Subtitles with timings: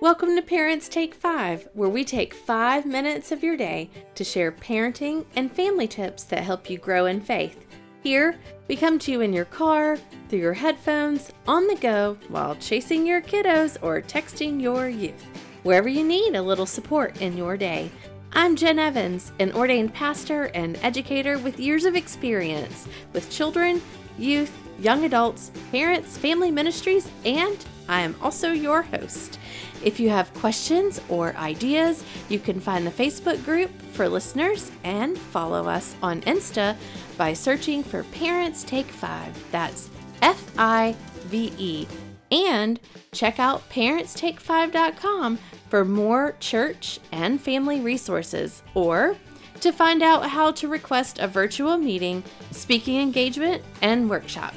[0.00, 4.50] Welcome to Parents Take Five, where we take five minutes of your day to share
[4.50, 7.66] parenting and family tips that help you grow in faith.
[8.02, 9.98] Here, we come to you in your car,
[10.30, 15.22] through your headphones, on the go, while chasing your kiddos or texting your youth.
[15.64, 17.90] Wherever you need a little support in your day.
[18.32, 23.82] I'm Jen Evans, an ordained pastor and educator with years of experience with children,
[24.16, 29.40] youth, young adults, parents, family ministries, and I am also your host.
[29.82, 35.18] If you have questions or ideas, you can find the Facebook group for listeners and
[35.18, 36.76] follow us on Insta
[37.18, 39.36] by searching for Parents Take Five.
[39.50, 39.90] That's
[40.22, 41.86] F I V E.
[42.30, 42.78] And
[43.10, 49.16] check out parentstake5.com for more church and family resources or
[49.60, 54.54] to find out how to request a virtual meeting, speaking engagement, and workshop.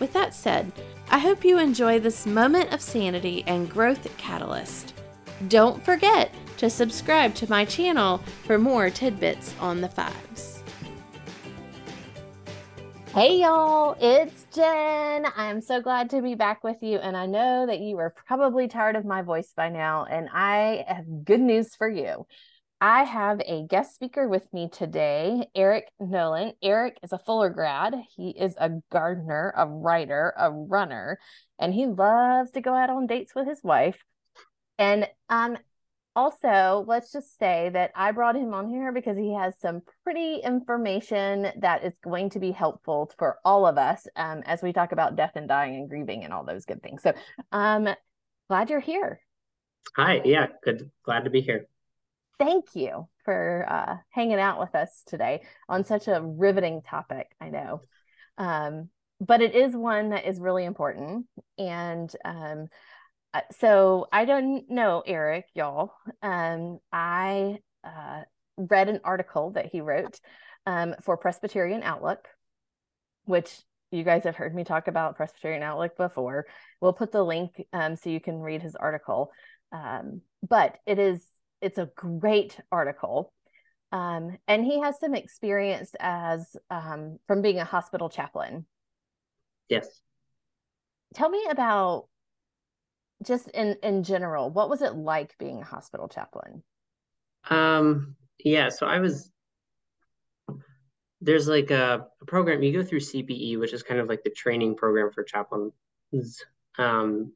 [0.00, 0.72] With that said,
[1.12, 4.94] I hope you enjoy this moment of sanity and growth catalyst.
[5.48, 10.62] Don't forget to subscribe to my channel for more tidbits on the fives.
[13.12, 15.26] Hey y'all, it's Jen.
[15.36, 18.66] I'm so glad to be back with you, and I know that you are probably
[18.66, 22.26] tired of my voice by now, and I have good news for you.
[22.84, 26.54] I have a guest speaker with me today, Eric Nolin.
[26.60, 27.94] Eric is a Fuller grad.
[28.16, 31.20] He is a gardener, a writer, a runner,
[31.60, 34.02] and he loves to go out on dates with his wife.
[34.80, 35.58] And um,
[36.16, 40.40] also, let's just say that I brought him on here because he has some pretty
[40.42, 44.90] information that is going to be helpful for all of us um, as we talk
[44.90, 47.04] about death and dying and grieving and all those good things.
[47.04, 47.12] So,
[47.52, 47.88] um,
[48.48, 49.20] glad you're here.
[49.94, 50.20] Hi.
[50.24, 50.48] Yeah.
[50.64, 50.90] Good.
[51.04, 51.68] Glad to be here
[52.38, 57.28] thank you for uh, hanging out with us today on such a riveting topic.
[57.40, 57.82] I know.
[58.38, 58.88] Um,
[59.20, 61.26] but it is one that is really important.
[61.56, 62.68] And um,
[63.34, 65.92] uh, so I don't know, Eric, y'all.
[66.22, 68.22] Um, I uh,
[68.56, 70.18] read an article that he wrote
[70.66, 72.26] um, for Presbyterian Outlook,
[73.24, 76.46] which you guys have heard me talk about Presbyterian Outlook before.
[76.80, 79.30] We'll put the link um, so you can read his article.
[79.70, 81.24] Um, but it is
[81.62, 83.32] it's a great article.
[83.92, 88.66] Um, and he has some experience as um, from being a hospital chaplain.
[89.68, 89.88] Yes.
[91.14, 92.08] Tell me about
[93.24, 96.62] just in in general, what was it like being a hospital chaplain?
[97.48, 99.30] Um, yeah, so I was
[101.20, 104.30] there's like a, a, program you go through CPE, which is kind of like the
[104.30, 105.72] training program for chaplains
[106.78, 107.32] um,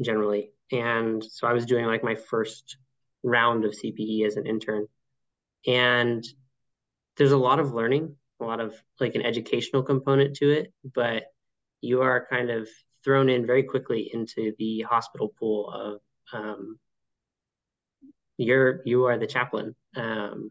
[0.00, 0.50] generally.
[0.72, 2.78] And so I was doing like my first
[3.22, 4.86] round of CPE as an intern.
[5.66, 6.24] And
[7.16, 11.24] there's a lot of learning, a lot of like an educational component to it, but
[11.80, 12.68] you are kind of
[13.04, 16.00] thrown in very quickly into the hospital pool of
[16.32, 16.78] um,
[18.38, 19.74] you're you are the chaplain.
[19.96, 20.50] Um,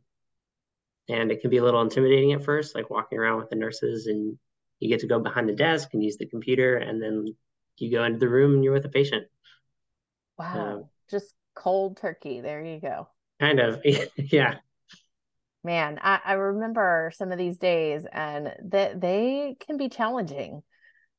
[1.09, 4.07] and it can be a little intimidating at first, like walking around with the nurses
[4.07, 4.37] and
[4.79, 7.35] you get to go behind the desk and use the computer and then
[7.77, 9.27] you go into the room and you're with a patient.
[10.37, 10.73] Wow.
[10.73, 12.41] Um, Just cold turkey.
[12.41, 13.07] There you go.
[13.39, 13.81] Kind of.
[14.15, 14.55] yeah.
[15.63, 20.63] Man, I, I remember some of these days and that they can be challenging.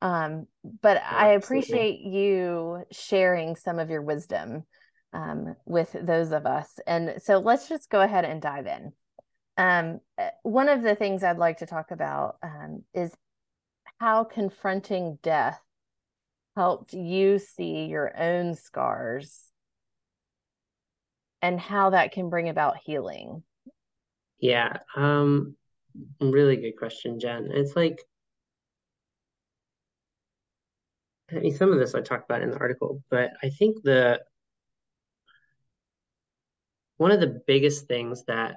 [0.01, 0.47] Um,
[0.81, 4.63] but oh, I appreciate you sharing some of your wisdom
[5.13, 6.77] um, with those of us.
[6.85, 8.91] And so let's just go ahead and dive in.
[9.55, 13.13] Um, eh, one of the things I'd like to talk about um, is
[13.99, 15.61] how confronting death
[16.57, 19.52] helped you see your own scars
[21.43, 23.43] and how that can bring about healing?
[24.39, 25.55] Yeah, um,
[26.21, 27.49] really good question, Jen.
[27.51, 28.01] It's like,
[31.29, 34.21] I mean, some of this I talked about in the article, but I think the
[36.97, 38.55] one of the biggest things that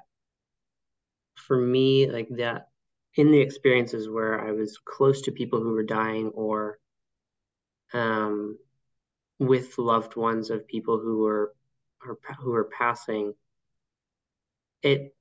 [1.34, 2.68] for me, like that
[3.16, 6.78] in the experiences where I was close to people who were dying or
[7.92, 8.58] um,
[9.40, 11.52] with loved ones of people who were
[12.04, 13.34] are, who are passing,
[14.82, 15.14] it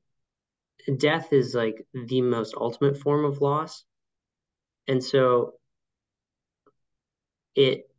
[0.98, 3.84] death is like the most ultimate form of loss,
[4.88, 5.54] and so
[7.56, 7.90] it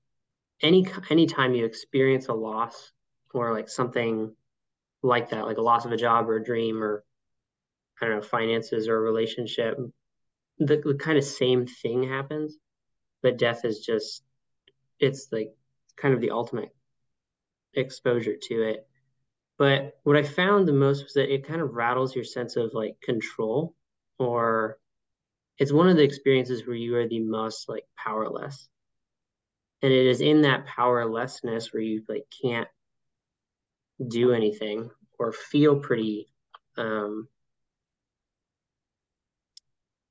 [0.63, 2.93] any anytime you experience a loss
[3.35, 4.35] or like something
[5.03, 7.05] like that, like a loss of a job or a dream or
[8.01, 9.79] I don't know finances or a relationship,
[10.59, 12.57] the, the kind of same thing happens,
[13.23, 14.23] but death is just
[14.99, 15.55] it's like
[15.97, 16.75] kind of the ultimate
[17.77, 18.87] exposure to it.
[19.59, 22.75] But what I found the most was that it kind of rattles your sense of
[22.75, 23.75] like control,
[24.19, 24.79] or
[25.59, 28.69] it's one of the experiences where you are the most like powerless.
[29.83, 32.69] And it is in that powerlessness where you like can't
[34.07, 36.27] do anything or feel pretty
[36.77, 37.29] um,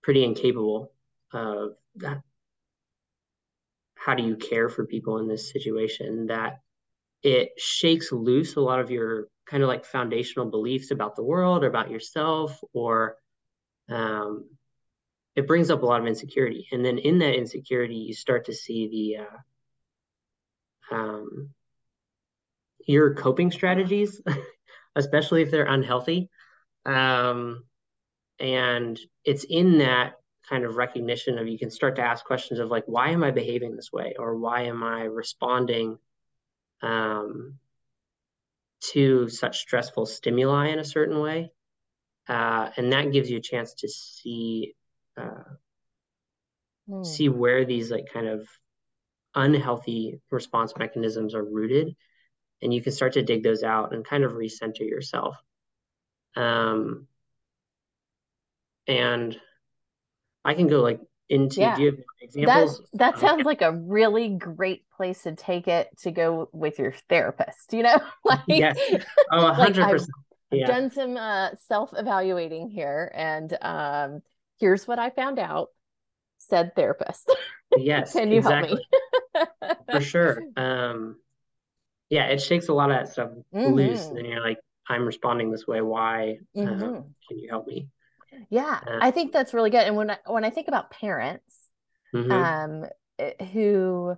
[0.02, 0.92] pretty incapable
[1.34, 2.22] of that
[3.96, 6.60] how do you care for people in this situation that
[7.25, 11.63] it shakes loose a lot of your kind of like foundational beliefs about the world
[11.63, 13.18] or about yourself or
[13.89, 14.48] um,
[15.36, 16.68] it brings up a lot of insecurity.
[16.72, 21.50] And then in that insecurity you start to see the uh, um,
[22.86, 24.21] your coping strategies
[24.95, 26.30] especially if they're unhealthy.
[26.86, 27.63] Um,
[28.39, 30.13] and it's in that
[30.48, 33.31] kind of recognition of you can start to ask questions of like why am i
[33.31, 35.98] behaving this way or why am i responding
[36.81, 37.57] um,
[38.81, 41.51] to such stressful stimuli in a certain way
[42.27, 44.74] uh, and that gives you a chance to see
[45.18, 45.44] uh,
[46.89, 47.06] mm.
[47.06, 48.48] see where these like kind of
[49.33, 51.95] unhealthy response mechanisms are rooted
[52.62, 55.36] and you can start to dig those out and kind of recenter yourself
[56.36, 57.07] um,
[58.88, 59.39] and
[60.44, 61.00] I can go like
[61.30, 61.75] into yeah.
[61.75, 62.80] do you have examples?
[62.94, 66.94] That that sounds like a really great place to take it to go with your
[67.10, 68.00] therapist, you know?
[68.25, 68.77] like yes.
[69.31, 69.57] Oh, 100%.
[69.57, 70.07] like I've
[70.51, 70.68] yeah.
[70.68, 74.22] done some uh, self-evaluating here and um,
[74.60, 75.69] here's what I found out,
[76.38, 77.33] said therapist.
[77.75, 78.13] Yes.
[78.13, 78.80] Can you exactly.
[79.33, 79.69] help me?
[79.92, 80.44] For sure.
[80.56, 81.18] Um,
[82.10, 83.74] yeah, it shakes a lot of that stuff mm-hmm.
[83.74, 85.81] loose and then you're like I'm responding this way.
[85.81, 86.38] Why?
[86.56, 87.01] Um, mm-hmm.
[87.28, 87.88] can you help me?
[88.50, 89.84] Yeah, I think that's really good.
[89.84, 91.70] And when I, when I think about parents
[92.14, 92.32] mm-hmm.
[92.32, 92.86] um,
[93.20, 94.16] eh, who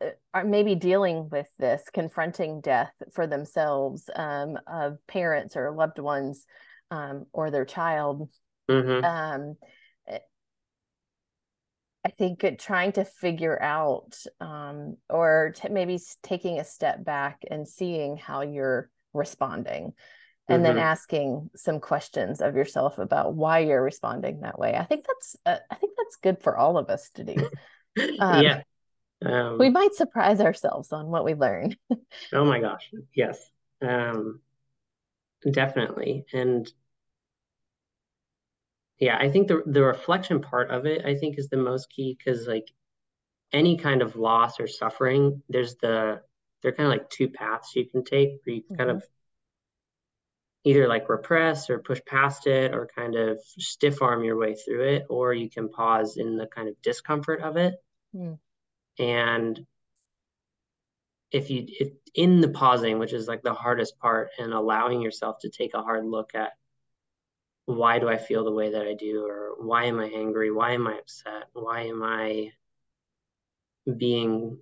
[0.00, 5.98] eh, are maybe dealing with this, confronting death for themselves um, of parents or loved
[5.98, 6.46] ones
[6.90, 8.28] um, or their child,
[8.68, 9.04] mm-hmm.
[9.04, 9.56] um,
[10.08, 10.18] eh,
[12.04, 17.66] I think trying to figure out um, or t- maybe taking a step back and
[17.66, 19.92] seeing how you're responding
[20.50, 20.76] and mm-hmm.
[20.76, 24.74] then asking some questions of yourself about why you're responding that way.
[24.74, 27.48] I think that's uh, i think that's good for all of us to do.
[28.20, 28.62] Um, yeah.
[29.26, 31.74] Um, we might surprise ourselves on what we learn.
[32.32, 32.88] Oh my gosh.
[33.12, 33.36] Yes.
[33.82, 34.40] Um,
[35.50, 36.24] definitely.
[36.32, 36.70] And
[39.00, 42.16] yeah i think the the reflection part of it i think is the most key
[42.16, 42.70] because like
[43.52, 46.20] any kind of loss or suffering there's the
[46.62, 48.76] they're kind of like two paths you can take where you mm-hmm.
[48.76, 49.02] kind of
[50.64, 54.82] either like repress or push past it or kind of stiff arm your way through
[54.82, 57.74] it or you can pause in the kind of discomfort of it
[58.14, 58.38] mm.
[58.98, 59.64] and
[61.30, 65.38] if you if in the pausing which is like the hardest part and allowing yourself
[65.40, 66.52] to take a hard look at
[67.64, 70.72] why do i feel the way that i do or why am i angry why
[70.72, 72.50] am i upset why am i
[73.96, 74.58] being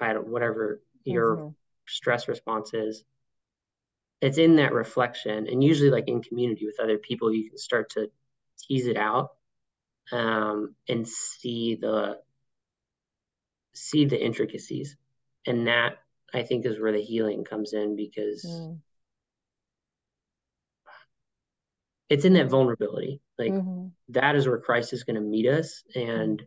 [0.00, 1.48] i don't whatever your mm-hmm.
[1.86, 3.02] stress response is
[4.20, 7.90] it's in that reflection and usually like in community with other people you can start
[7.90, 8.10] to
[8.58, 9.30] tease it out
[10.12, 12.18] um, and see the
[13.74, 14.96] see the intricacies
[15.46, 15.98] and that
[16.32, 18.78] i think is where the healing comes in because mm.
[22.08, 23.88] it's in that vulnerability like mm-hmm.
[24.10, 26.46] that is where christ is going to meet us and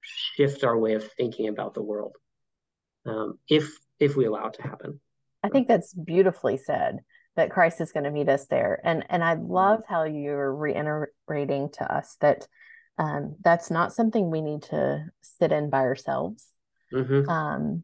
[0.00, 2.16] shift our way of thinking about the world
[3.04, 4.98] um, if if we allow it to happen
[5.42, 6.98] I think that's beautifully said
[7.36, 8.80] that Christ is going to meet us there.
[8.84, 12.46] And and I love how you're reiterating to us that
[12.98, 16.46] um, that's not something we need to sit in by ourselves.
[16.92, 17.28] Mm-hmm.
[17.28, 17.82] Um,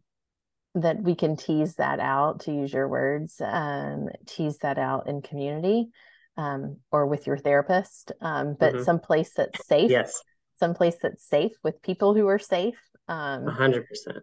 [0.76, 5.22] that we can tease that out, to use your words, um, tease that out in
[5.22, 5.88] community
[6.36, 8.82] um, or with your therapist, um, but mm-hmm.
[8.82, 9.90] some place that's safe.
[9.90, 10.20] Yes.
[10.58, 12.78] Some place that's safe with people who are safe.
[13.06, 14.18] Um, a hundred percent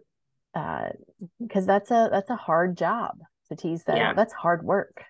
[0.52, 3.18] because uh, that's a that's a hard job
[3.48, 4.14] to tease that yeah.
[4.14, 5.04] That's hard work.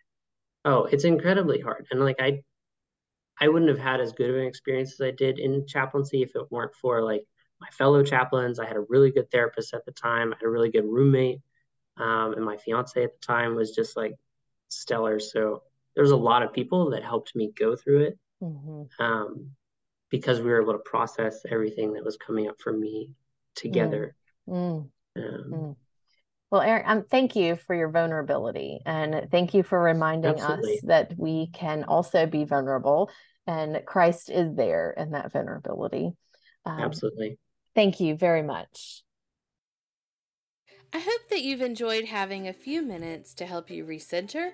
[0.65, 2.43] Oh, it's incredibly hard, and like I,
[3.41, 6.35] I wouldn't have had as good of an experience as I did in chaplaincy if
[6.37, 7.25] it weren't for like
[7.61, 8.59] my fellow chaplains.
[8.59, 10.33] I had a really good therapist at the time.
[10.33, 11.41] I had a really good roommate,
[11.97, 14.15] um, and my fiance at the time was just like
[14.69, 15.19] stellar.
[15.19, 15.63] So
[15.97, 18.19] there's a lot of people that helped me go through it.
[18.43, 19.03] Mm-hmm.
[19.03, 19.51] Um,
[20.13, 23.11] because we were able to process everything that was coming up for me
[23.57, 24.15] together.
[24.47, 24.89] Mm.
[25.17, 25.77] Um, mm.
[26.51, 28.81] Well, Eric, um, thank you for your vulnerability.
[28.85, 30.75] And thank you for reminding absolutely.
[30.75, 33.11] us that we can also be vulnerable
[33.47, 36.13] and Christ is there in that vulnerability.
[36.65, 37.39] Um, absolutely.
[37.75, 39.03] Thank you very much.
[40.93, 44.51] I hope that you've enjoyed having a few minutes to help you recenter,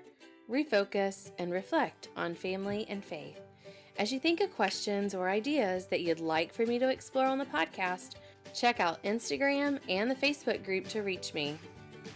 [0.48, 3.40] refocus, and reflect on family and faith.
[3.98, 7.38] As you think of questions or ideas that you'd like for me to explore on
[7.38, 8.14] the podcast,
[8.54, 11.58] Check out Instagram and the Facebook group to reach me.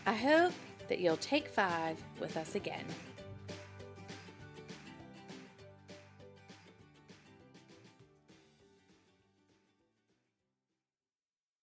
[0.07, 0.53] I hope
[0.89, 2.85] that you'll take five with us again.